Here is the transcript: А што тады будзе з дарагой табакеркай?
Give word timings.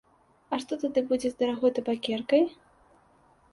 А 0.55 0.57
што 0.63 0.73
тады 0.83 1.03
будзе 1.11 1.31
з 1.35 1.37
дарагой 1.43 1.71
табакеркай? 1.77 2.45